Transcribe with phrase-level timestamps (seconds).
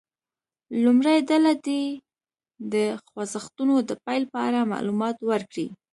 [0.83, 1.81] لومړۍ ډله دې
[2.73, 5.67] د خوځښتونو د پیل په اړه معلومات ورکړي.